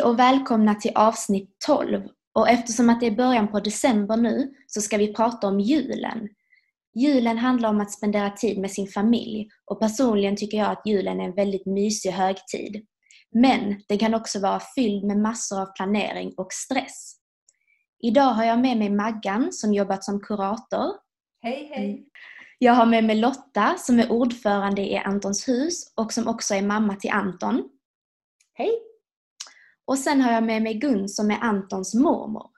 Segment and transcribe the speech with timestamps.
[0.00, 2.02] Hej och välkomna till avsnitt 12.
[2.34, 6.28] Och eftersom att det är början på december nu så ska vi prata om julen.
[6.94, 11.20] Julen handlar om att spendera tid med sin familj och personligen tycker jag att julen
[11.20, 12.86] är en väldigt mysig högtid.
[13.34, 17.16] Men den kan också vara fylld med massor av planering och stress.
[18.02, 20.86] Idag har jag med mig Maggan som jobbat som kurator.
[21.42, 22.06] Hej hej!
[22.58, 26.62] Jag har med mig Lotta som är ordförande i Antons hus och som också är
[26.62, 27.62] mamma till Anton.
[28.54, 28.89] Hej!
[29.90, 32.50] Och sen har jag med mig Gun som är Antons mormor.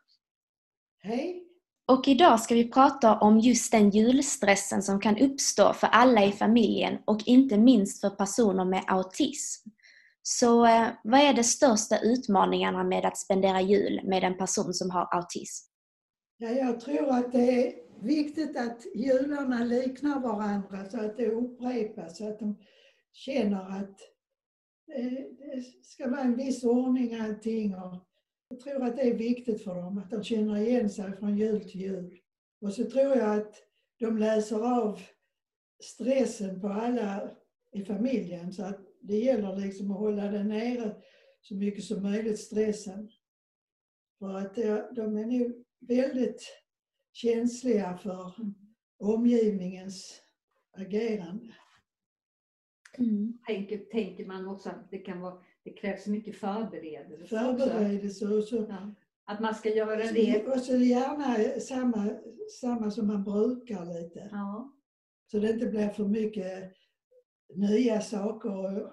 [1.02, 1.44] Hej!
[1.86, 6.32] Och idag ska vi prata om just den julstressen som kan uppstå för alla i
[6.32, 9.68] familjen och inte minst för personer med autism.
[10.22, 14.90] Så eh, vad är de största utmaningarna med att spendera jul med en person som
[14.90, 15.70] har autism?
[16.36, 22.18] Ja, jag tror att det är viktigt att jularna liknar varandra så att det upprepas,
[22.18, 22.58] så att de
[23.12, 23.98] känner att
[25.38, 27.74] det ska vara en viss ordning allting.
[27.74, 28.08] Och
[28.48, 31.70] jag tror att det är viktigt för dem, att de känner igen sig från jul
[31.70, 32.18] till jul.
[32.60, 33.54] Och så tror jag att
[33.98, 35.00] de läser av
[35.82, 37.30] stressen på alla
[37.72, 40.96] i familjen så att det gäller liksom att hålla den nere
[41.40, 43.10] så mycket som möjligt, stressen.
[44.18, 44.54] För att
[44.96, 46.42] de är nog väldigt
[47.12, 48.32] känsliga för
[48.98, 50.20] omgivningens
[50.76, 51.54] agerande.
[52.98, 53.38] Mm.
[53.46, 57.26] Tänker, tänker man också att det, kan vara, det krävs mycket förberedelse?
[57.26, 58.66] Förberedelse och så.
[58.68, 58.94] Ja.
[59.24, 60.46] Att man ska göra så, det?
[60.46, 62.10] Och så gärna samma,
[62.60, 64.28] samma som man brukar lite.
[64.32, 64.72] Ja.
[65.30, 66.72] Så det inte blir för mycket
[67.54, 68.92] nya saker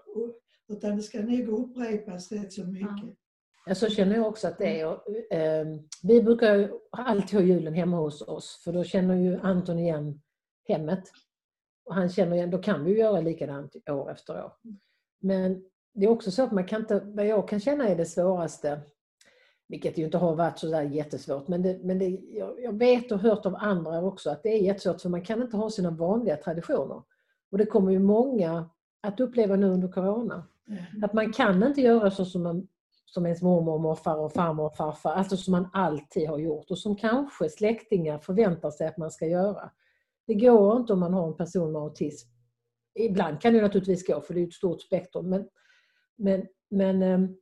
[0.70, 3.18] utan det ska nog upprepas rätt så mycket.
[3.66, 3.76] Ja.
[3.76, 4.86] Så känner jag också att det är.
[5.32, 5.66] Eh,
[6.04, 10.22] vi brukar alltid ha julen hemma hos oss för då känner ju Anton igen
[10.68, 11.04] hemmet.
[11.90, 14.52] Och han känner igen, då kan vi göra likadant år efter år.
[15.20, 15.64] Men
[15.94, 18.80] det är också så att man kan inte, vad jag kan känna är det svåraste,
[19.68, 23.12] vilket ju inte har varit så där jättesvårt, men, det, men det, jag, jag vet
[23.12, 25.92] och hört av andra också att det är jättesvårt för man kan inte ha sina
[25.92, 27.04] vanliga traditioner.
[27.52, 28.70] Och det kommer ju många
[29.02, 30.44] att uppleva nu under Corona.
[30.68, 31.04] Mm.
[31.04, 32.68] Att man kan inte göra så som, man,
[33.06, 36.72] som ens mormor, och morfar och farmor och farfar, alltså som man alltid har gjort
[36.72, 39.72] och som kanske släktingar förväntar sig att man ska göra.
[40.30, 42.30] Det går inte om man har en person med autism.
[43.00, 45.48] Ibland kan det naturligtvis gå för det är ett stort spektrum men,
[46.18, 47.36] men, men ehm,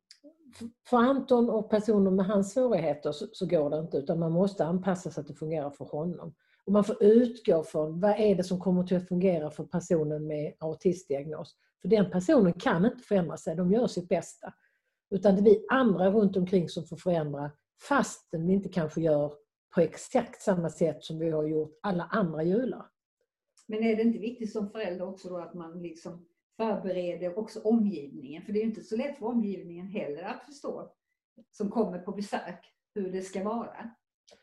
[0.90, 4.66] för Anton och personer med hans svårigheter så, så, går det inte utan man måste
[4.66, 6.34] anpassa så att det fungerar för honom.
[6.66, 10.28] Och man får utgå från vad är det som kommer till att fungera för personen
[10.28, 11.56] med autistdiagnos.
[11.82, 14.54] För den personen kan inte förändra sig, de gör sitt bästa.
[15.10, 17.52] Utan det är vi andra runt omkring som får förändra
[17.90, 19.34] fastän vi inte kanske gör
[19.76, 22.86] på exakt samma sätt som vi har gjort alla andra jular.
[23.68, 26.28] Men är det inte viktigt som förälder också då att man liksom
[26.58, 28.46] förbereder också omgivningen?
[28.46, 30.92] För det är ju inte så lätt för omgivningen heller att förstå,
[31.52, 32.66] som kommer på besök,
[32.96, 33.92] hur det ska vara.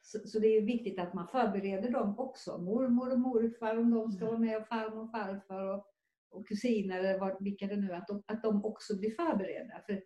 [0.02, 4.12] Så, så det är viktigt att man förbereder dem också, mormor och morfar om de
[4.12, 5.86] ska vara med och farmor och farfar och,
[6.30, 9.82] och kusiner eller vilka det nu är, att de, att de också blir förberedda.
[9.86, 10.02] För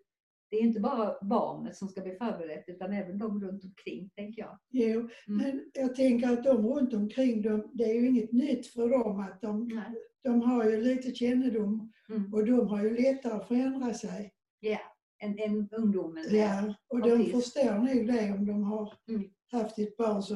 [0.50, 4.42] det är inte bara barnet som ska bli förberett utan även de runt omkring, tänker
[4.42, 4.58] jag.
[4.70, 5.10] Jo, mm.
[5.26, 9.20] men jag tänker att de runt omkring, de, det är ju inget nytt för dem
[9.20, 9.82] att de,
[10.24, 12.34] de har ju lite kännedom Mm.
[12.34, 14.32] Och de har ju lättare att förändra sig.
[14.60, 14.78] Ja,
[15.18, 16.24] en, en ungdomen.
[16.30, 17.36] Ja, och de Autism.
[17.40, 19.30] förstår nog det om de har Mm.
[19.52, 20.34] haft ett barn så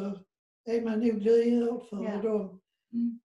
[0.71, 2.23] är man nog lyhörd för Ja.
[2.23, 2.61] dem.
[2.93, 3.21] Mm.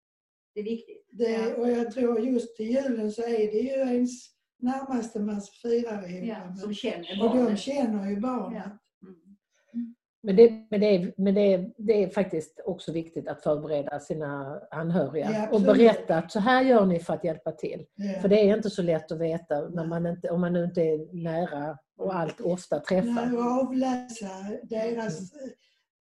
[0.54, 1.07] Det är viktigt.
[1.12, 1.56] Det, Ja.
[1.56, 4.12] Och jag tror just till julen så är det ju ens
[4.59, 8.63] närmaste man firar ihop Ja, som känner Och de känner ju barnet.
[8.65, 9.07] Ja.
[9.07, 9.95] Mm.
[10.24, 14.00] Men, det, men, det, är, men det, är, det är faktiskt också viktigt att förbereda
[14.00, 17.86] sina anhöriga Ja, och berätta att så här gör ni för att hjälpa till.
[17.95, 18.21] Ja.
[18.21, 20.81] För det är inte så lätt att veta när man inte, om man nu inte
[20.81, 23.36] är nära och allt ofta Nej, träffar.
[23.38, 24.27] och avläsa
[24.63, 25.50] deras, Mm.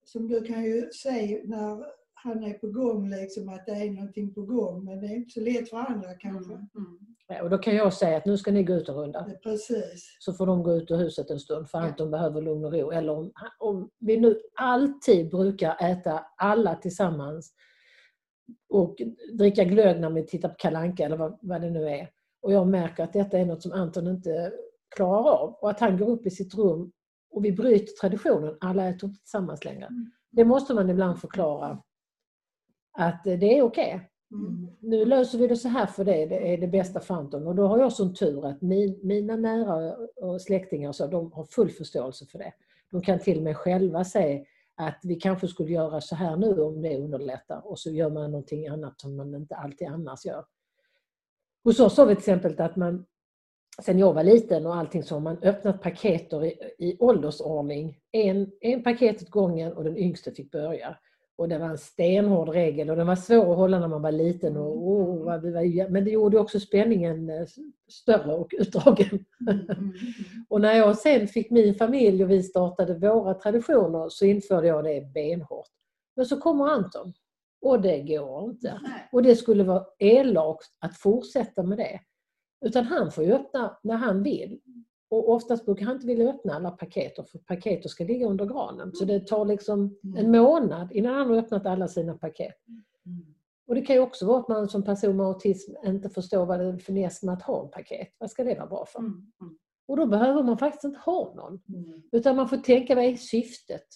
[0.05, 4.35] som du kan ju se när han är på gång, liksom att det är någonting
[4.35, 4.85] på gång.
[4.85, 6.53] Men det är inte så lätt för andra kanske.
[6.53, 6.67] Mm.
[7.29, 9.31] Ja, Och då kan jag säga att nu ska ni gå ut en runda.
[9.43, 10.17] Precis.
[10.19, 11.85] Så får de gå ut ur huset en stund för Ja.
[11.85, 12.91] Anton behöver lugn och ro.
[12.91, 17.53] Eller om, om vi nu alltid brukar äta alla tillsammans
[18.69, 18.97] och
[19.39, 22.11] dricka glögg när vi tittar på Kalanka eller vad, vad det nu är.
[22.43, 24.53] Och jag märker att detta är något som Anton inte
[24.97, 25.55] klarar av.
[25.55, 26.93] Och att han går upp i sitt rum
[27.31, 28.57] och vi bryter traditionen.
[28.61, 29.87] Alla äter inte tillsammans längre.
[29.87, 30.11] Mm.
[30.31, 31.83] Det måste man ibland förklara
[32.99, 33.91] att det är okej.
[33.93, 34.05] Mm.
[34.33, 34.47] Mm.
[34.47, 34.71] Mm.
[34.81, 37.47] Nu löser vi det så här för dig, det är det bästa för Anton.
[37.47, 41.45] Och då har jag sån tur att min, mina nära och släktingar så, de har
[41.45, 42.53] full förståelse för det.
[42.91, 44.45] De kan till och med själva säga
[44.77, 48.31] att vi kanske skulle göra så här nu om det underlättar och så gör man
[48.31, 50.45] någonting annat som man inte alltid annars gör.
[51.65, 53.07] Hos oss har vi till exempel att man,
[53.83, 57.99] sen jag var liten och allting så har man öppnat paketer i, i åldersordning.
[58.13, 60.97] En, en paket åt gången och den yngste fick börja.
[61.39, 64.13] Och det var en stenhård regel och den var svår att hålla när man var
[64.13, 64.57] liten.
[64.57, 67.47] Och, oh, vad vi var, men det gjorde också spänningen eh,
[67.89, 69.25] större och utdragen.
[69.51, 69.61] Mm.
[69.61, 69.93] Mm.
[70.49, 74.85] Och när jag sen fick min familj och vi startade våra traditioner så införde jag
[74.85, 75.69] det benhårt.
[76.17, 77.13] Men så kommer Anton
[77.63, 78.81] och det går inte.
[78.83, 79.09] Nej.
[79.13, 82.01] Och det skulle vara elakt att fortsätta med det.
[82.67, 84.61] Utan han får ju öppna när han vill.
[85.17, 88.93] Och oftast brukar han inte vilja öppna alla paketer för paketer ska ligga under granen.
[88.95, 92.55] Så det tar liksom en månad innan han har öppnat alla sina paket.
[93.07, 93.25] Mm.
[93.67, 96.61] Och det kan ju också vara att man som person med autism inte förstår vad
[96.61, 98.09] det är för finess med att ha en paket.
[98.19, 98.99] Vad ska det vara bra för?
[98.99, 99.33] Mm.
[99.41, 99.59] Mm.
[99.89, 101.61] Och då behöver man faktiskt inte ha någon.
[101.69, 102.03] Mm.
[102.13, 103.87] Utan man får tänka, vad är syftet?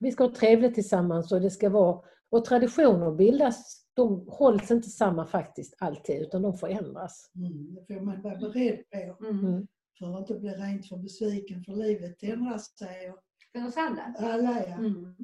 [0.00, 2.00] Vi ska ha trevligt tillsammans och det ska vara...
[2.30, 7.30] Och traditioner bildas, de hålls inte samma faktiskt alltid, utan de förändras.
[7.36, 7.74] Mm.
[7.74, 9.26] Det får man vara beredd på.
[9.26, 9.66] Mm.
[9.98, 13.10] För att inte bli rent för besviken för livet ändrar sig.
[13.10, 13.18] Och
[13.52, 14.14] För oss alla.
[14.18, 14.74] alla ja.
[14.74, 14.94] Mm.
[14.94, 15.16] Mm.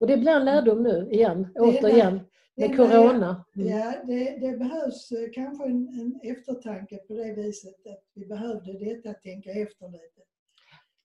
[0.00, 2.20] Och det blir en lärdom nu igen, Det återigen,
[2.56, 3.44] det med Corona.
[3.56, 3.68] Mm.
[3.68, 8.72] Ja, det, det behövs eh, kanske en, en eftertanke på det viset att vi behövde
[8.72, 10.22] detta, att tänka efter lite.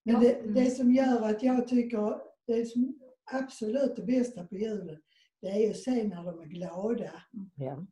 [0.03, 0.53] Men Ja, det, mm.
[0.53, 3.00] det som gör att jag tycker det som
[3.33, 4.98] absolut det bästa på julen,
[5.42, 7.12] det är ju att se när de är glada.
[7.56, 7.86] Ja.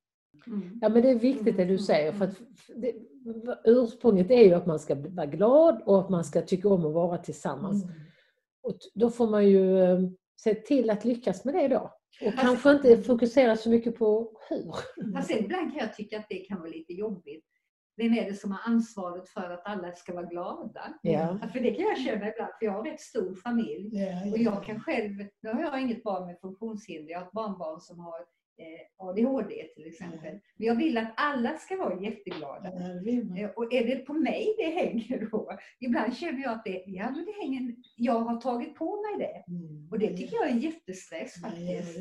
[0.48, 0.80] Mm.
[0.82, 2.12] ja, men det är viktigt det du säger.
[2.12, 2.36] För att
[2.76, 2.94] det,
[3.66, 6.94] ursprunget är ju att man ska vara glad och att man ska tycka om att
[6.94, 7.84] vara tillsammans.
[7.84, 7.96] Mm.
[8.64, 10.00] Och då får man ju eh,
[10.36, 11.92] se till att lyckas med det då.
[12.26, 14.74] Och kanske inte fokusera så mycket på hur.
[15.14, 17.46] Fast ibland kan jag tycka att det kan vara lite jobbigt.
[17.98, 20.94] Vem är det som har ansvaret för att alla ska vara glada?
[21.02, 23.90] Ja, För det kan jag känna ibland, för jag har rätt stor familj.
[23.92, 24.42] Ja, Och ja.
[24.54, 25.12] jag kan själv,
[25.42, 28.26] nu har jag inget barn med funktionshinder, jag har ett barnbarn som har
[28.98, 30.40] ADHD till exempel.
[30.56, 32.68] Men jag vill att alla ska vara jätteglada.
[33.38, 35.51] Eh, Och är det på mig det hänger då?
[35.80, 39.51] Ibland känner jag att det, ja, men det hänger, jag har tagit på mig det.
[39.53, 39.88] Mm.
[39.91, 42.00] Och det tycker jag är en jättestress faktiskt.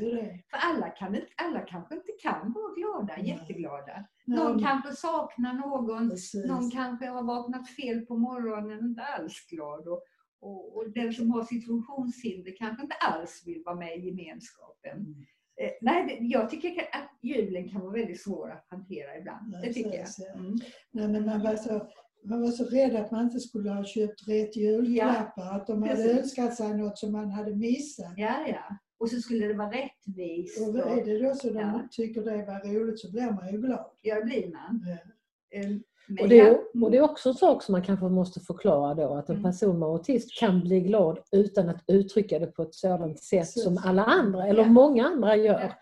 [0.50, 4.04] För alla, kan, alla kanske inte kan vara glada, jätteglada.
[4.26, 6.46] Någon kanske saknar någon, precis.
[6.46, 9.88] någon kanske har vaknat fel på morgonen och inte alls glad.
[9.88, 10.02] Och,
[10.40, 15.26] och, och den som har sitt funktionshinder kanske inte alls vill vara med i gemenskapen.
[15.62, 19.54] Eh, nej, det, jag tycker att julen kan vara väldigt svår att hantera ibland.
[19.54, 20.00] Ja, Det tycker jag.
[20.00, 20.38] precis, ja.
[20.40, 20.56] Mm.
[20.92, 21.88] Nej, men man, var så,
[22.24, 25.56] man var så rädd att man inte skulle ha köpt rätt julklappar.
[25.56, 26.18] Att de hade Precis.
[26.18, 28.12] önskat sig något som man hade missat.
[28.16, 28.76] Ja, ja.
[28.98, 30.60] Och så skulle det vara rättvist.
[30.68, 31.88] Och är det då så de Ja.
[31.90, 33.86] tycker det var roligt så blir man ju glad.
[34.00, 34.84] ja, blir man.
[34.86, 34.92] Ja.
[35.58, 35.82] Eh, men
[36.20, 39.14] Och det, är, och det är också en sak som man kanske måste förklara då,
[39.14, 39.50] att en Mm.
[39.50, 43.78] person med autism kan bli glad utan att uttrycka det på ett sådant sätt som
[43.84, 45.72] alla andra, eller många andra gör.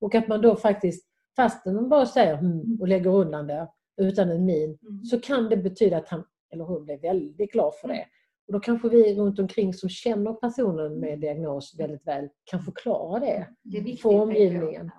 [0.00, 3.68] Och att man då faktiskt, fastän man bara säger hmm och lägger undan det
[4.00, 5.04] utan en min, Mm.
[5.04, 8.04] så kan det betyda att han eller hon blir väldigt glad för det.
[8.46, 13.20] Och då kanske vi runt omkring som känner personen med diagnos väldigt väl kan förklara
[13.20, 13.46] det.
[13.62, 14.90] Det för omgivningen.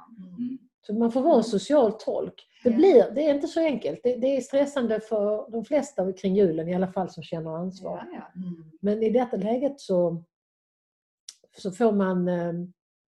[0.90, 1.00] Mm.
[1.00, 2.48] Så man får vara en social tolk.
[2.64, 4.00] Det, blir, det är inte så enkelt.
[4.04, 8.08] Det, det är stressande för de flesta kring julen, i alla fall som känner ansvar.
[8.12, 8.42] Ja, ja.
[8.42, 8.64] Mm.
[8.80, 10.24] Men i detta läget så,
[11.58, 12.54] så får man eh,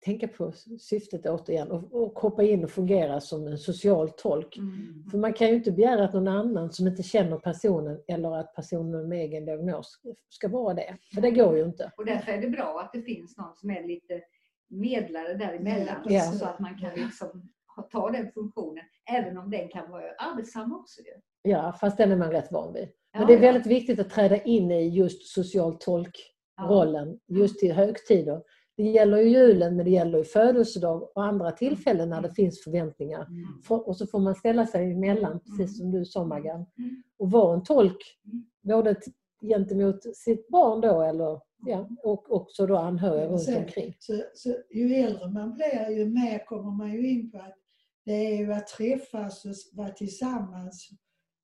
[0.05, 4.57] tänka på syftet återigen och, och hoppa in och fungera som en social tolk.
[4.57, 5.05] Mm.
[5.11, 8.55] För man kan ju inte begära att någon annan som inte känner personen eller att
[8.55, 10.97] personen med egen diagnos ska vara det.
[11.13, 11.91] För det går ju inte.
[11.97, 14.21] Och därför är det bra att det finns någon som är lite
[14.69, 16.01] medlare däremellan.
[16.05, 16.21] Ja.
[16.21, 17.49] Så att man kan liksom
[17.91, 18.83] ta den funktionen.
[19.11, 21.01] Även om den kan vara arbetsam också.
[21.41, 22.87] Ja, fast den är man rätt van vid.
[23.13, 23.41] Men Ja, det är ja.
[23.41, 28.41] väldigt viktigt att träda in i just social tolkrollen just till högtider.
[28.77, 32.63] Det gäller ju julen men det gäller ju födelsedag och andra tillfällen när det finns
[32.63, 33.25] förväntningar.
[33.27, 33.81] Mm.
[33.81, 36.65] Och så får man ställa sig emellan, precis som du sa Maggan.
[36.77, 37.03] Mm.
[37.19, 38.45] Och vara en tolk Mm.
[38.63, 38.95] både
[39.41, 43.95] gentemot sitt barn då eller, ja, och också då anhöriga Ja, runt omkring.
[43.99, 47.57] Så, så ju äldre man blir ju mer kommer man ju in på att
[48.05, 50.89] det är ju att träffas och vara tillsammans.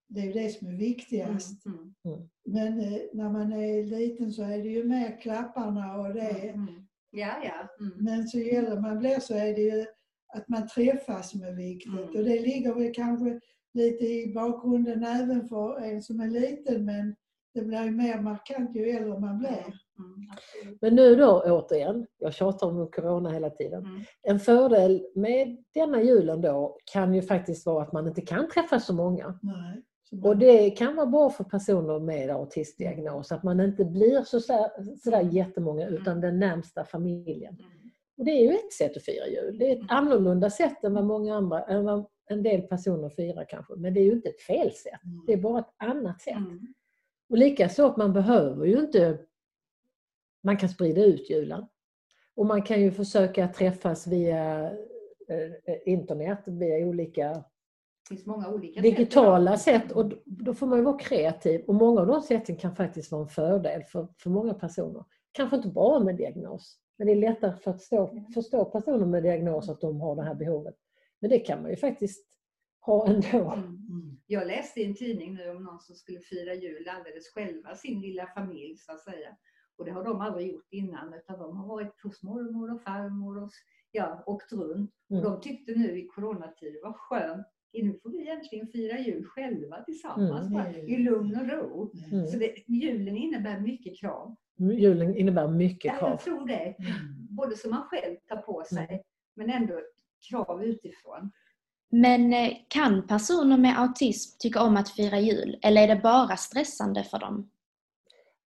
[0.07, 1.65] Det är ju det som är viktigast.
[1.65, 1.93] Mm.
[2.45, 6.49] Men eh, när man är liten så är det ju mer klapparna och det.
[6.49, 6.87] Mm.
[7.11, 7.85] Ja, ja.
[7.85, 7.93] Mm.
[7.97, 9.85] Men så äldre man blir så är det ju
[10.33, 11.93] att man träffas som är viktigt.
[11.93, 12.03] Mm.
[12.03, 13.39] Och det ligger väl kanske
[13.73, 17.15] lite i bakgrunden även för en som är liten men
[17.53, 19.79] det blir ju mer markant ju äldre man blir.
[19.99, 20.77] Mm.
[20.81, 23.85] Men nu då återigen, jag tjatar om Corona hela tiden.
[23.85, 24.01] Mm.
[24.23, 28.79] En fördel med denna julen då kan ju faktiskt vara att man inte kan träffa
[28.79, 29.39] så många.
[29.41, 29.83] Nej.
[30.23, 35.21] Och det kan vara bra för personer med autistdiagnos att man inte blir så sådär,
[35.31, 37.53] jättemånga utan den närmsta familjen.
[37.53, 37.71] Mm.
[38.17, 39.57] Och det är ju ett sätt att fira jul.
[39.57, 43.45] Det är ett annorlunda sätt än vad många andra, än vad en del personer firar
[43.49, 43.75] kanske.
[43.75, 44.99] Men det är ju inte ett fel sätt.
[45.27, 46.37] Det är bara ett annat sätt.
[46.37, 46.73] Mm.
[47.29, 49.17] Och likaså att man behöver ju inte...
[50.41, 51.65] Man kan sprida ut julen.
[52.35, 54.71] Och man kan ju försöka träffas via
[55.27, 57.43] eh, internet, via olika
[58.81, 59.81] digitala sätt.
[59.83, 59.91] sätt.
[59.91, 61.61] Och då- får man ju vara kreativ.
[61.67, 65.05] Och många av de sätten kan faktiskt vara en fördel för, för många personer.
[65.31, 66.79] Kanske inte bara med diagnos.
[66.97, 70.23] Men det är lättare för att förstå, förstå personer med diagnos att de har det
[70.23, 70.75] här behovet.
[71.19, 72.25] Men det kan man ju faktiskt
[72.81, 73.51] ha ändå.
[73.51, 73.65] Mm.
[73.65, 74.19] Mm.
[74.27, 78.01] Jag läste i en tidning nu om någon som skulle fira jul alldeles själva, sin
[78.01, 79.37] lilla familj så att säga.
[79.79, 83.43] Och det har de aldrig gjort innan utan de har varit hos mormor och farmor
[83.43, 83.49] och
[83.91, 84.91] ja, åkt runt.
[85.09, 85.23] Mm.
[85.25, 89.83] Och de tyckte nu i coronatider var skönt, nu får vi äntligen fira jul själva
[89.83, 90.53] tillsammans Mm.
[90.53, 91.91] bara, i lugn och ro.
[92.11, 92.27] Mm.
[92.27, 94.35] Så det, julen innebär mycket krav.
[94.57, 96.09] Julen innebär mycket Ja, krav.
[96.09, 96.75] jag tror det.
[97.29, 98.99] Både som man själv tar på sig Mm.
[99.35, 99.79] men ändå
[100.29, 101.31] krav utifrån.
[101.91, 106.37] Men eh, kan personer med autism tycka om att fira jul eller är det bara
[106.37, 107.49] stressande för dem?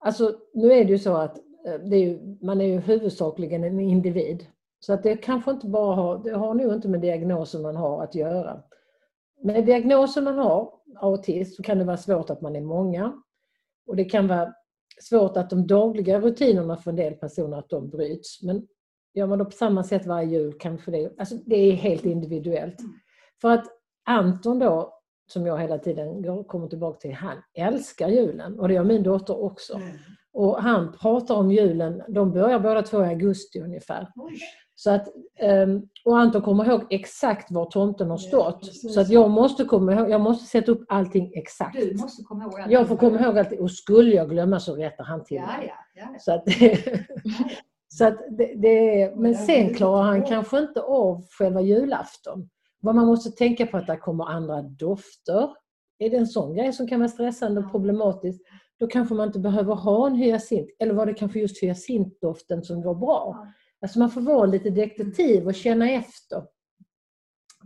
[0.06, 3.80] Alltså, nu är det ju så att eh, är ju, man är ju huvudsakligen en
[3.80, 4.46] individ.
[4.80, 8.04] Så att det kanske inte bara har, det har nog inte med diagnosen man har
[8.04, 8.64] att göra.
[9.42, 13.14] Med diagnosen man har, autism, så kan det vara svårt att man är många.
[13.88, 14.54] Och det kan vara
[15.02, 18.44] svårt att de dagliga rutinerna för en del personer att de bryts.
[18.44, 18.68] Men
[19.14, 22.80] gör man då på samma sätt varje jul kanske det, alltså det är helt individuellt.
[22.80, 22.92] Mm.
[23.42, 23.66] För att
[24.06, 28.84] Anton då, som jag hela tiden kommer tillbaka till, han älskar julen och det gör
[28.84, 29.76] min dotter också.
[29.76, 29.88] Mm.
[30.34, 34.08] Och han pratar om julen, de börjar båda två i augusti ungefär.
[34.16, 34.34] Oj.
[34.76, 35.08] Så att,
[35.40, 38.60] ehm, och Anton kommer ihåg exakt var tomten har Ja, stått.
[38.62, 38.94] precis.
[38.94, 41.80] så att jag måste komma ihåg, jag måste sätta upp allting exakt.
[41.80, 44.76] Du måste komma ihåg att Jag får komma ihåg allting och skulle jag glömma så
[44.76, 45.74] rättar han till Ja, mig.
[45.96, 46.20] ja, ja.
[46.20, 46.44] Så att,
[47.88, 52.50] så att det, det men sen klarar han kanske inte av själva julafton.
[52.84, 55.50] Vad man måste tänka på att det kommer andra dofter.
[55.98, 58.42] Är det en sån grej som kan vara stressande och problematisk,
[58.80, 60.70] då kanske man inte behöver ha en hyacint.
[60.80, 63.48] Eller var det kanske just hyacintdoften som var bra?
[63.82, 66.38] Alltså man får vara lite detektiv och känna efter.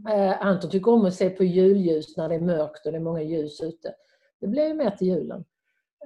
[0.10, 3.02] Eh, Anton tycker om att se på julljus när det är mörkt och det är
[3.02, 3.94] många ljus ute.
[4.42, 5.46] Det blir ju mer till julen.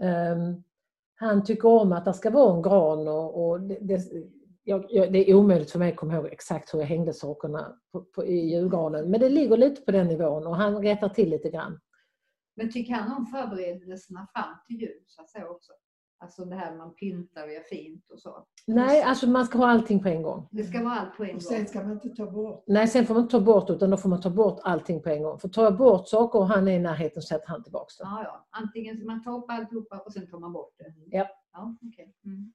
[0.02, 0.64] Ehm,
[1.16, 4.02] han tycker om att det ska vara en gran och, och det, det,
[4.64, 7.78] jag, jag, det är omöjligt för mig att komma ihåg exakt hur jag hängde sakerna
[7.92, 9.12] på, på, i julgranen.
[9.12, 11.80] Men det ligger lite på den nivån och han rättar till lite grann.
[12.56, 15.72] Men tycker han om förberedelserna fram till jul så att säga också?
[16.20, 18.46] Alltså det här man pyntar och gör fint och så.
[18.68, 20.48] Nej, alltså man ska ha allting på en gång.
[20.52, 21.68] Det ska vara allt på en Och sen gång.
[21.68, 22.64] ska man inte ta bort.
[22.68, 25.10] Nej, sen får man inte ta bort utan då får man ta bort allting på
[25.10, 25.40] en gång.
[25.40, 28.04] För tar jag bort saker och han är i närheten så sätter han tillbaka det.
[28.04, 28.48] Ja, ja.
[28.50, 31.18] Antingen man tar upp alltihopa och sen tar man bort det.
[31.18, 31.28] Ja.
[31.54, 32.14] Ja, okej.
[32.26, 32.54] Mm.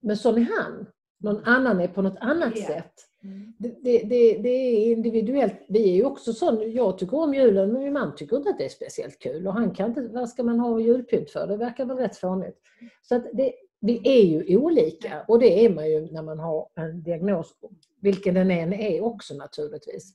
[0.00, 0.86] Men sån är han.
[1.20, 2.66] Någon annan är på något annat Ja.
[2.66, 2.92] sätt.
[3.24, 3.52] Mm.
[3.58, 5.54] Det, det, det, det är individuellt.
[5.68, 8.58] Vi är ju också sån, jag tycker om julen men min man tycker inte att
[8.58, 9.46] det är speciellt kul.
[9.46, 11.46] Och han kan inte, vad ska man ha julpynt för?
[11.46, 12.58] Det verkar väl rätt fånigt.
[13.02, 16.68] Så att det, vi är ju olika och det är man ju när man har
[16.74, 17.52] en diagnos,
[18.00, 20.12] vilken den än är också naturligtvis.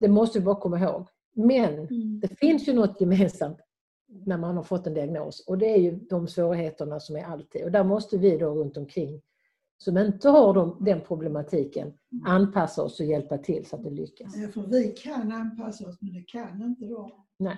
[0.00, 1.06] Det måste vi bara komma ihåg.
[1.34, 2.20] Men Mm.
[2.20, 3.58] det finns ju något gemensamt
[4.08, 7.64] när man har fått en diagnos och det är ju de svårigheterna som är alltid.
[7.64, 9.22] Och där måste vi då runt omkring
[9.78, 11.92] som inte har de, den problematiken
[12.26, 14.36] anpassa oss och hjälpa till så att det lyckas.
[14.36, 17.10] Ja, för vi kan anpassa oss men det kan inte de.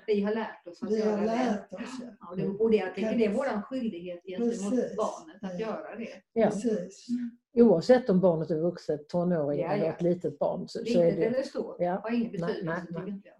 [0.07, 1.77] Vi har lärt oss att Vi göra har lärt det.
[1.77, 1.83] oss.
[2.01, 2.07] Ja.
[2.21, 5.67] Ja, och det, och det, jag tycker det är vår skyldighet gentemot barnet att Ja.
[5.67, 6.09] göra det.
[6.33, 6.47] Ja.
[6.47, 7.07] Precis.
[7.55, 9.93] Oavsett om barnet är vuxet, tonåring Ja, eller ja.
[9.93, 10.69] ett litet barn.
[10.69, 12.01] Så, så är Litet det, eller stort Ja.
[12.03, 13.40] har ingen Nej, betydelse nej, tycker nej.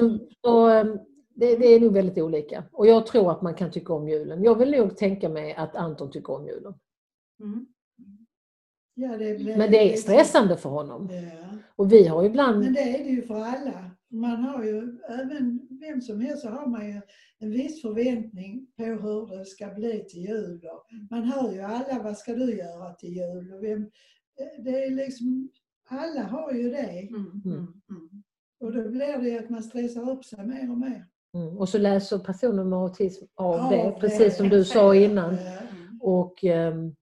[0.00, 0.18] Mm.
[0.18, 0.98] så, så, ehm,
[1.34, 2.64] det, det är nog väldigt olika.
[2.72, 4.44] Och jag tror att man kan tycka om julen.
[4.44, 6.74] Jag vill nog tänka mig att Anton tycker om julen.
[7.40, 7.66] Mm.
[8.94, 11.08] Ja, det blir Men det är stressande för honom.
[11.10, 11.58] Ja.
[11.76, 12.58] Och vi har ibland...
[12.58, 13.90] Men det är det ju för alla.
[14.08, 17.00] Man har ju, även vem som helst så har man ju
[17.38, 20.60] en viss förväntning på hur det ska bli till jul.
[20.72, 23.52] Och Man hör ju alla, vad ska du göra till jul?
[23.54, 23.90] Och vem,
[24.64, 25.48] det är liksom,
[25.88, 27.08] alla har ju det.
[27.10, 27.42] Mm.
[27.44, 27.66] Mm.
[28.62, 28.76] Mm.
[28.76, 31.06] Och då blir det att man stressar upp sig mer och mer.
[31.34, 31.58] Mm.
[31.58, 35.34] Och så läser personer med autism av Av det, det, precis som du sa innan.
[35.34, 35.50] Ja.
[35.50, 36.00] Mm.
[36.00, 36.94] Och ehm,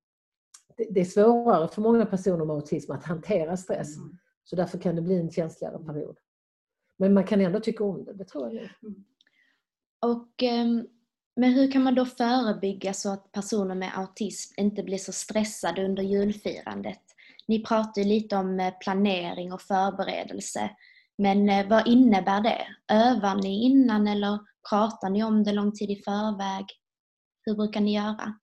[0.77, 3.97] det, det är svårare för många personer med autism att hantera stress.
[3.97, 4.19] Mm.
[4.45, 6.19] Så därför kan det bli en känsligare period.
[6.97, 9.05] Men man kan ändå tycka om det, det tror jag nog.
[10.03, 10.87] Och, ehm,
[11.37, 15.85] men hur kan man då förebygga så att personer med autism inte blir så stressade
[15.85, 17.01] under julfirandet?
[17.49, 20.71] Ni pratar ju lite om eh, planering och förberedelse.
[21.21, 22.67] Men eh, vad innebär det?
[22.95, 24.39] Övar ni innan eller
[24.71, 26.67] pratar ni om det lång tid i förväg?
[27.45, 28.35] Hur brukar ni göra?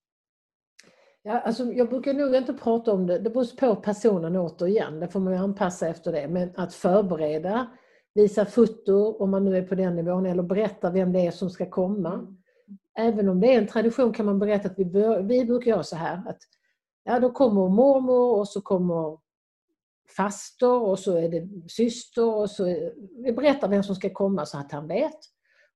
[1.22, 5.08] Ja, alltså, jag brukar nog inte prata om det, det beror på personen återigen, det
[5.08, 6.28] får man ju anpassa efter det.
[6.28, 7.68] Men att förbereda,
[8.14, 11.50] visa foto om man nu är på den nivån eller berätta vem det är som
[11.50, 12.38] ska komma.
[12.98, 15.84] Även om det är en tradition kan man berätta att vi, bör, vi brukar göra
[15.84, 16.40] så här att
[17.04, 19.27] ja, då kommer mormor och så kommer
[20.12, 24.46] faster och så är det syster och så är, vi berättar vem som ska komma
[24.46, 25.20] så att han vet.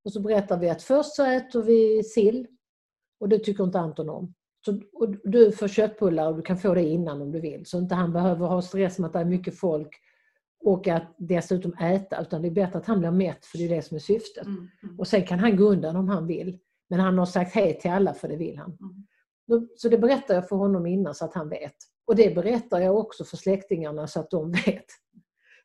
[0.05, 2.47] Och så berättar vi att först så äter vi sill
[3.19, 4.33] och det tycker inte Anton om.
[4.65, 7.65] Så, och du får köttbullar och du kan få det innan om du vill.
[7.65, 9.95] Så inte han behöver ha stress med att det är mycket folk
[10.63, 12.21] och att dessutom äta.
[12.21, 14.45] Utan det är bättre att han blir mätt för det är det som är syftet.
[14.45, 14.69] Mm.
[14.83, 14.99] Mm.
[14.99, 16.59] Och sen kan han gå undan om han vill.
[16.89, 18.77] Men han har sagt hej till alla för det vill han.
[18.81, 19.05] Mm.
[19.75, 21.75] Så det berättar jag för honom innan så att han vet.
[22.05, 24.85] Och det berättar jag också för släktingarna så att de vet.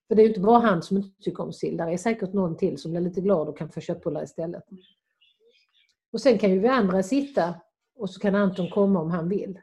[0.09, 1.77] För det är ju inte bara han som inte tycker om sill.
[1.77, 4.64] Det är säkert någon till som blir lite glad och kan få köttbullar istället.
[6.12, 7.55] Och sen kan ju vi andra sitta
[7.96, 9.61] och så kan Anton komma om han vill.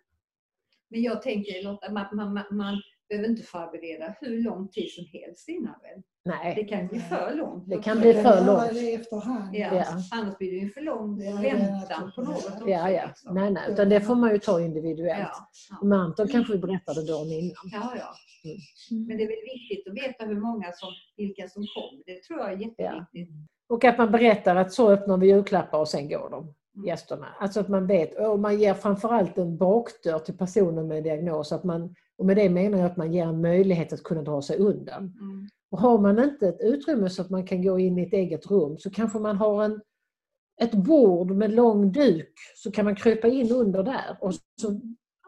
[0.90, 2.82] Men jag tänker Lotta, man, man, man
[3.18, 6.02] behöver inte förbereda hur lång tid som helst innan väl?
[6.26, 7.70] Det Nej, kan bli för långt.
[7.70, 8.74] Det kan bli för långt.
[8.74, 9.56] det efterhand.
[9.56, 9.76] Ja.
[9.76, 9.86] Ja.
[10.12, 12.70] Annars blir det ju för lång Ja, det väntan på något också.
[12.70, 13.08] ja, ja.
[13.08, 13.36] liksom.
[13.36, 13.64] Nej, nej.
[13.70, 15.20] Utan det får man ju ta individuellt.
[15.20, 15.50] Ja,
[15.82, 15.88] ja.
[15.88, 17.54] Med Anton kanske vi berättade dagen innan.
[17.72, 18.14] ja, ja.
[18.92, 19.08] Mm.
[19.08, 22.04] Men det är väl viktigt att veta hur många som, vilka som kommer.
[22.06, 23.30] Det tror jag är jätteviktigt.
[23.70, 26.88] Och att man berättar att så öppnar vi julklappar och sen går de, Mm.
[26.88, 27.28] gästerna.
[27.40, 31.52] Alltså att man vet, och man ger framförallt en bakdörr till personen med diagnos.
[31.52, 34.42] Att man, och med det menar jag att man ger en möjlighet att kunna dra
[34.42, 35.04] sig undan.
[35.04, 35.50] Mm.
[35.72, 38.52] Och har man inte ett utrymme så att man kan gå in i ett eget
[38.52, 39.82] rum så kanske man har en,
[40.62, 44.18] ett bord med lång duk så kan man krypa in under där.
[44.22, 44.80] Och så,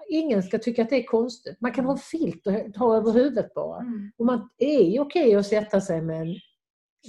[0.09, 1.61] ingen ska tycka att det är konstigt.
[1.61, 3.79] Man kan ha filt och ha över huvudet bara.
[3.79, 4.11] Mm.
[4.17, 6.35] Och man är okej att sätta sig med en,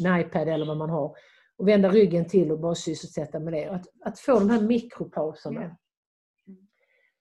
[0.05, 1.17] en iPad eller vad man har
[1.57, 3.67] och vända ryggen till och bara sysselsätta med det.
[3.67, 5.63] Att, att få de här mikropauserna.
[5.63, 5.77] Ja.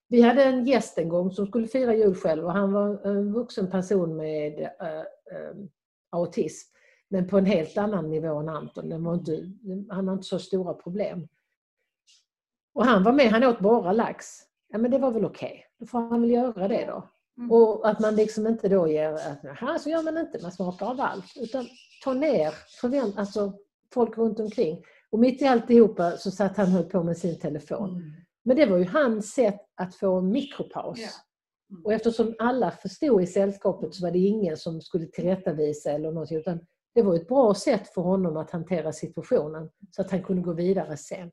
[0.08, 3.32] Vi hade en gäst en gång som skulle fira jul själv och han var en
[3.32, 5.56] vuxen person med äh, äh,
[6.10, 6.72] autism.
[7.08, 8.88] Men på en helt annan nivå än Anton.
[8.88, 9.50] Den var inte,
[9.88, 11.28] han har inte så stora problem.
[12.74, 14.26] Och han var med, han åt bara lax.
[14.68, 15.66] Ja men det var väl okej.
[15.78, 17.08] Då får han väl göra det då.
[17.38, 17.50] Mm.
[17.52, 20.86] Och att man liksom inte då ger att "Jaha, så gör man inte, man smakar
[20.86, 21.36] av allt.
[21.36, 21.66] Utan
[22.04, 23.52] ta ner förvänt alltså
[23.94, 24.84] folk runt omkring.
[25.10, 27.90] Och mitt i alltihopa så satt han och höll på med sin telefon.
[27.90, 28.10] Mm.
[28.46, 30.98] Men det var ju hans sätt att få en mikropaus.
[31.00, 31.08] Ja.
[31.70, 31.84] Mm.
[31.84, 36.32] Och eftersom alla förstod i sällskapet så var det ingen som skulle tillrättavisa eller något.
[36.32, 36.60] Utan
[36.94, 40.52] det var ett bra sätt för honom att hantera situationen så att han kunde gå
[40.52, 41.30] vidare sen.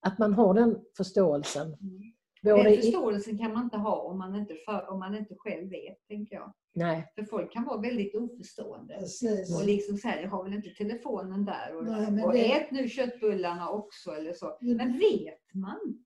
[0.00, 1.66] Att man har den förståelsen.
[1.66, 2.12] Mm.
[2.42, 5.70] Både Den förståelsen kan man inte ha om man inte, för, om man inte själv
[5.70, 6.52] vet, tänker jag.
[6.74, 8.94] nej, För folk kan vara väldigt oförstående.
[8.98, 9.60] Precis.
[9.60, 12.70] Och liksom så här, jag har väl inte telefonen där och, Nej, och det- ät
[12.70, 14.58] nu köttbullarna också eller så.
[14.62, 14.76] Mm.
[14.76, 16.04] Men vet man,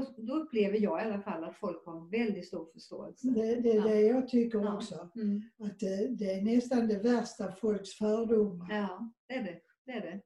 [0.00, 3.28] så då upplever jag i alla fall att folk har väldigt stor förståelse.
[3.30, 3.82] Det, det är Ja.
[3.84, 4.74] det jag tycker Ja.
[4.76, 5.08] också.
[5.16, 5.42] Mm.
[5.58, 8.66] Att det, det är nästan det värsta folks fördomar.
[8.74, 9.58] Ja, det är det.
[9.86, 10.20] det, är det.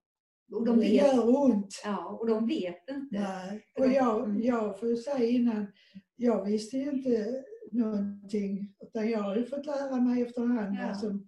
[0.57, 1.83] Och de det vet, gör ont.
[1.85, 3.19] ja, och de vet inte.
[3.21, 3.65] Nej.
[3.79, 4.43] Och jag, Mm.
[4.43, 5.67] jag får säga innan,
[6.17, 8.75] jag visste ju inte någonting.
[8.83, 10.77] Utan jag har ju fått lära mig efterhand.
[10.79, 10.83] Ja.
[10.89, 11.19] Alltså,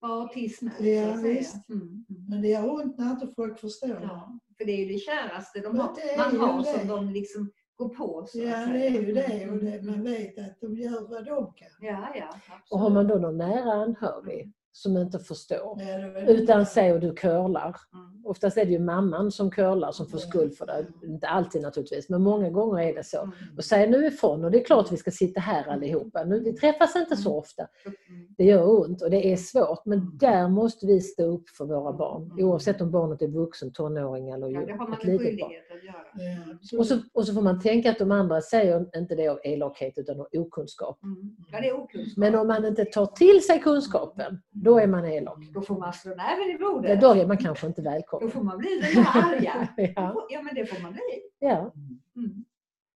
[0.00, 1.68] Vad autism är, Ja, visst.
[1.68, 1.82] Mm.
[1.82, 2.04] Mm.
[2.28, 4.00] men det gör ont när inte folk förstår.
[4.02, 7.88] Ja, för det är ju det käraste de har, man har som de liksom gå
[7.88, 8.26] på.
[8.26, 11.24] Så Ja, det är ju det och Mm, det, man vet att de gör vad
[11.26, 11.68] de kan.
[11.80, 12.70] Ja, ja, absolut.
[12.70, 15.76] Och har man då någon nära anhörig som inte förstår
[16.14, 17.76] var- utan säger du curlar.
[17.94, 18.24] Mm.
[18.24, 20.86] Oftast är det ju mamman som curlar som får skuld för det.
[21.06, 23.18] Inte alltid naturligtvis, men många gånger är det så.
[23.22, 23.34] Mm.
[23.56, 26.24] Och säger nu ifrån och det är klart vi ska sitta här allihopa.
[26.24, 27.62] Nu, vi träffas inte så ofta.
[27.84, 28.28] Mm.
[28.38, 31.92] Det gör ont och det är svårt men där måste vi stå upp för våra
[31.92, 32.30] barn.
[32.32, 32.44] Mm.
[32.44, 35.50] Oavsett om barnet är vuxen, tonåring eller Ja, det har man ett litet barn.
[35.78, 36.80] att göra.
[36.80, 39.98] Och så, och så får man tänka att de andra säger inte det av elakhet
[39.98, 41.02] utan av okunskap.
[41.02, 41.36] Mm.
[41.52, 42.16] Ja, okunskap.
[42.16, 45.38] Men om man inte tar till sig kunskapen, då är man elak.
[45.54, 47.00] Då får man slå näven i Ja, bordet.
[47.00, 48.30] Då är man kanske inte Då välkommen.
[48.30, 49.68] får man bli den där arga.
[49.96, 51.00] Ja, Ja, men det får man bli.
[51.38, 51.72] ja.
[52.16, 52.44] Mm.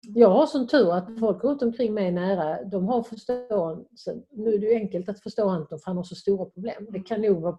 [0.06, 4.16] Jag har sån tur att folk runt omkring mig nära, de har förståelse.
[4.30, 6.86] Nu är det ju enkelt att förstå Anton för han har så stora problem.
[6.90, 7.58] Det kan nog vara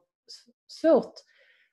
[0.67, 1.13] svårt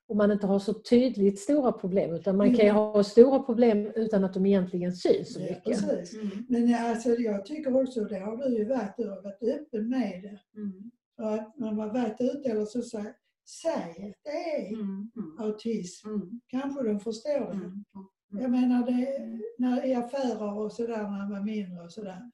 [0.06, 2.14] om man inte har så tydligt stora problem.
[2.14, 5.64] Utan man kan ju ha stora problem utan att de egentligen syns så Ja, mycket.
[5.64, 6.14] precis.
[6.14, 6.46] Mm.
[6.48, 10.22] Men alltså, jag tycker också, det har du ju varit, du har varit öppen med
[10.22, 10.60] det.
[10.60, 10.90] Mm.
[11.16, 13.14] För att man varit ute eller så säger
[13.62, 15.10] säg att det är Mm.
[15.16, 15.38] Mm.
[15.38, 16.08] autism.
[16.08, 16.40] Mm.
[16.46, 17.52] Kanske de förstår det.
[17.54, 17.84] Mm.
[18.30, 19.20] Jag menar det,
[19.58, 22.30] när, i affärer och sådär när man var mindre och sådär.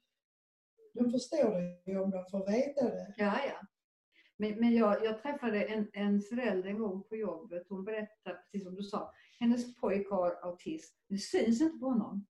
[0.95, 3.14] De förstår det ju om de får veta det.
[3.17, 3.67] Ja, ja.
[4.37, 7.67] Men, men jag, jag träffade en, en förälder en gång på jobbet.
[7.69, 10.97] Hon berättade, precis som du sa, hennes pojk har autism.
[11.09, 12.27] Det syns inte på honom.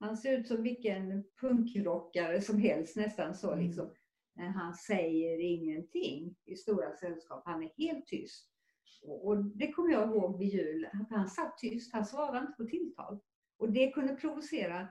[0.00, 3.64] Han ser ut som vilken punkrockare som helst, nästan så Mm.
[3.66, 3.90] liksom.
[4.36, 7.42] Men han säger ingenting i stora sällskap.
[7.44, 8.50] Han är helt tyst.
[9.02, 11.92] Och, det kommer jag ihåg vid jul, att han satt tyst.
[11.92, 13.18] Han svarade inte på tilltal.
[13.58, 14.88] Och det kunde provocera,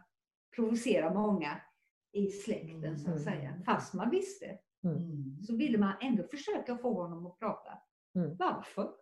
[0.55, 1.61] provocera många
[2.11, 3.23] i släkten, så att Mm.
[3.23, 3.61] säga.
[3.65, 4.59] Fast man visste
[5.47, 7.71] så ville man ändå försöka få honom att prata.
[8.15, 8.35] Mm.
[8.37, 8.93] Varför?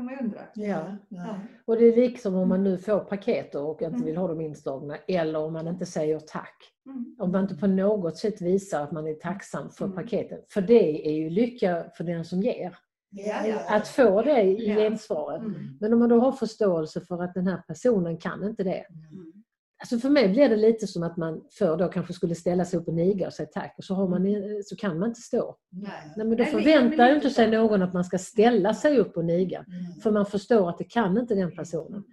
[0.00, 0.40] Kan man ju undra.
[0.54, 0.96] Ja.
[1.08, 1.38] Ja.
[1.64, 4.06] Och det är liksom om man nu får paket och inte Mm.
[4.06, 6.56] vill ha dem inslagna eller om man inte säger tack.
[6.86, 7.16] Mm.
[7.18, 9.96] Om man inte på något sätt visar att man är tacksam för Mm.
[9.96, 10.38] paketen.
[10.52, 12.76] För det är ju lycka för den som ger.
[13.10, 13.76] Ja, ja.
[13.76, 15.40] Att få det i gensvaret.
[15.42, 15.76] Mm.
[15.80, 18.84] Men om man då har förståelse för att den här personen kan inte det.
[19.12, 19.39] Mm.
[19.80, 22.78] Alltså för mig blir det lite som att man förr då kanske skulle ställa sig
[22.78, 24.26] upp och niga och säga tack och så, har man,
[24.64, 25.56] så kan man inte stå.
[25.70, 25.90] Nej.
[26.16, 29.16] Nej, men då Nej, förväntar ju inte sig någon att man ska ställa sig upp
[29.16, 29.58] och niga.
[29.58, 30.00] Mm.
[30.02, 32.04] För man förstår att det kan inte den personen.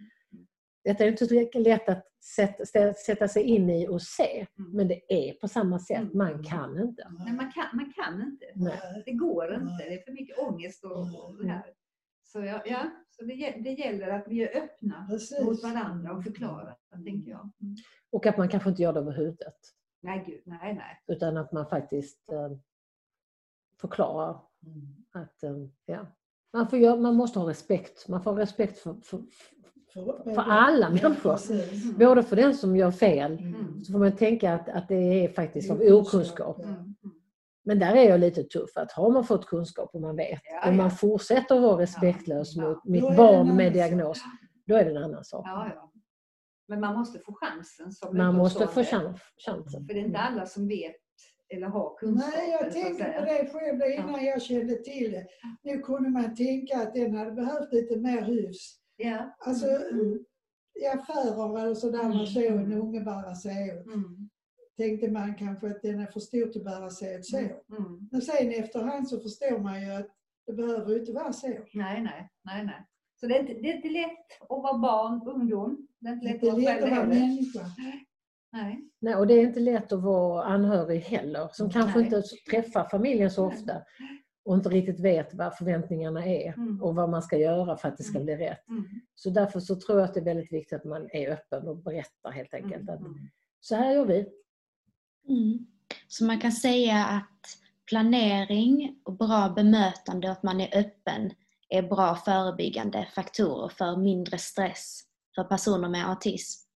[0.84, 2.06] Detta är inte så lätt att
[3.06, 4.48] sätta, sig in i och se.
[4.60, 4.72] Mm.
[4.72, 5.98] Men det är på samma sätt.
[5.98, 6.18] Mm.
[6.18, 7.08] Man kan inte.
[7.20, 8.46] Nej, man, kan, man kan inte.
[8.56, 9.04] Nej.
[9.06, 9.66] Det går inte.
[9.66, 9.90] Nej.
[9.90, 11.66] Det är för mycket ångest och, och det här.
[12.32, 15.46] Så, ja, ja, så det, det gäller att vi är öppna Precis.
[15.46, 17.50] mot varandra och förklarar, tänker jag.
[17.62, 17.76] Mm.
[18.12, 19.56] Och att man kanske inte gör det över huvudet.
[20.02, 21.04] Nej, gud, nej, nej.
[21.08, 22.52] Utan att man faktiskt eh,
[23.82, 24.96] förklarar Mm.
[25.12, 25.52] att eh,
[25.86, 26.06] ja,
[26.54, 28.08] man, får göra, man måste ha respekt.
[28.08, 29.24] Man får ha respekt för, för,
[29.94, 31.38] För, för alla människor.
[31.52, 31.98] Mm.
[31.98, 33.84] Både för den som gör fel, Mm.
[33.84, 36.60] så får man tänka att, att det är faktiskt av okunskap.
[36.64, 36.96] Mm.
[37.68, 37.80] Mm.
[37.80, 38.78] Men där är jag lite tuff.
[38.78, 42.56] Att har man fått kunskap och man vet Ja, och man fortsätter att vara respektlös
[42.56, 42.62] Ja.
[42.70, 43.74] mot mitt barn med sak.
[43.74, 44.22] diagnos,
[44.68, 45.44] då är det en annan sak.
[45.48, 45.92] Ja, ja.
[46.68, 49.88] Men man måste få chansen som Man måste få chans, chansen.
[49.88, 50.96] För det är inte alla som vet
[51.50, 52.40] eller har kunskapen.
[52.40, 55.26] Nej, jag tänkte på det själv innan jag kände till det.
[55.64, 58.78] Nu kunde man tänka att den hade behövt lite mer hyfs.
[58.98, 59.36] Ja.
[59.40, 60.20] Alltså Mm.
[60.82, 63.86] i affärer eller sådär, man såg en unge bära sig åt.
[63.86, 64.30] Mm.
[64.78, 67.38] Tänkte man kanske att den är för stor till att bära sig åt så.
[67.38, 68.10] Mm.
[68.12, 70.08] Men sen efterhand så förstår man ju att
[70.46, 71.48] det behöver ju inte vara så.
[71.74, 72.86] Nej, nej, nej, nej.
[73.20, 75.88] Så det är, inte, det är inte lätt att vara barn, ungdom.
[76.00, 77.66] Det är inte lätt Det att är vara lätt att vara människa.
[78.52, 78.82] Nej.
[79.00, 82.06] Nej, och det är inte lätt att vara anhörig heller, som kanske Nej.
[82.06, 83.82] inte träffar familjen så ofta
[84.46, 86.84] och inte riktigt vet vad förväntningarna är Mm.
[86.84, 88.26] och vad man ska göra för att det ska Mm.
[88.26, 88.68] bli rätt.
[88.68, 88.84] Mm.
[89.16, 91.78] Så därför så tror jag att det är väldigt viktigt att man är öppen och
[91.78, 93.14] berättar helt enkelt att Mm.
[93.60, 94.30] så här gör vi.
[95.28, 95.66] Mm.
[96.08, 97.44] Så man kan säga att
[97.90, 101.32] planering och bra bemötande och att man är öppen
[101.70, 105.02] är bra förebyggande faktorer för mindre stress
[105.36, 106.68] för personer med autism.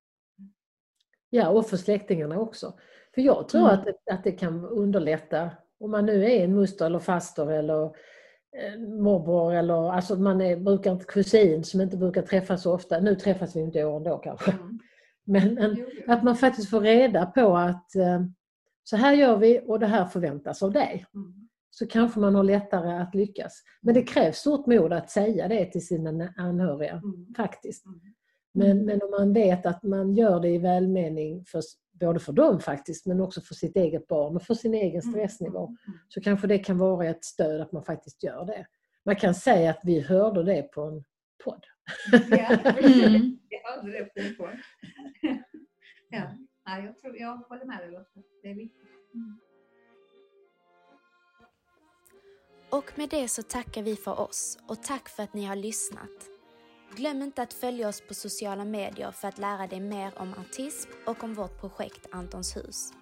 [1.29, 2.73] Ja, och för släktingarna också.
[3.15, 3.73] För jag tror Mm.
[3.79, 7.83] att, det, att det kan underlätta om man nu är en moster eller faster eller
[8.57, 12.99] eh, morbror eller alltså man är, brukar inte kusin som inte brukar träffas så ofta.
[12.99, 14.51] Nu träffas vi inte i år ändå kanske.
[14.51, 14.79] Mm.
[15.23, 18.21] Men en, att man faktiskt får reda på att eh,
[18.84, 21.06] så här gör vi och det här förväntas av dig.
[21.15, 21.34] Mm.
[21.70, 23.63] Så kanske man har lättare att lyckas.
[23.82, 27.34] Men det krävs stort mod att säga det till sina anhöriga Mm.
[27.38, 27.86] faktiskt.
[27.86, 28.00] Mm.
[28.54, 31.62] Men, men om man vet att man gör det i välmening, för,
[32.00, 35.65] både för dem faktiskt, men också för sitt eget barn och för sin egen stressnivå,
[35.67, 35.78] Mm.
[36.08, 38.65] så kanske det kan vara ett stöd att man faktiskt gör det.
[39.06, 41.04] Man kan säga att vi hörde det på en
[41.44, 41.65] podd.
[42.12, 43.38] Ja, Mm.
[43.50, 44.60] jag hörde det på en podd.
[46.13, 46.22] Ja.
[46.65, 48.21] Nej, jag, tror, jag håller med dig Lotta.
[48.41, 48.89] Det är viktigt.
[49.13, 49.39] Mm.
[52.69, 56.30] Och med det så tackar vi för oss och tack för att ni har lyssnat.
[56.95, 60.89] Glöm inte att följa oss på sociala medier för att lära dig mer om autism
[61.06, 62.93] och om vårt projekt Antons hus.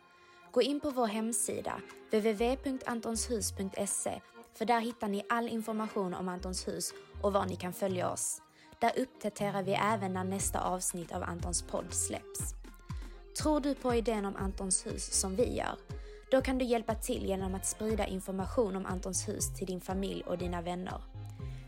[0.51, 4.21] Gå in på vår hemsida www.antonshus.se
[4.53, 8.41] för där hittar ni all information om Antons hus och var ni kan följa oss.
[8.79, 12.58] Där uppdaterar vi även när nästa avsnitt av Antons podd släpps.
[13.37, 15.75] Tror du på idén om Antons hus som vi gör?
[16.31, 20.23] Då kan du hjälpa till genom att sprida information om Antons hus till din familj
[20.25, 21.01] och dina vänner.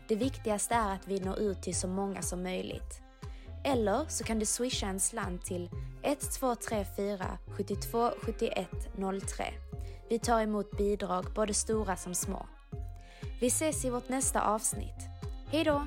[0.08, 3.00] Det viktigaste är att vi når ut till så många som möjligt.
[3.64, 5.70] Eller så kan du swisha en slant till
[6.02, 8.68] 1234 72 71
[9.26, 9.44] 03.
[10.08, 12.46] Vi tar emot bidrag både stora som små.
[13.40, 15.08] Vi ses i vårt nästa avsnitt.
[15.50, 15.86] Hejdå!